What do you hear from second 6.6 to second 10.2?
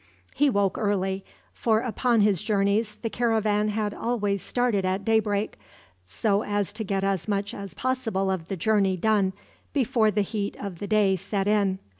to get as much as possible of the journey done before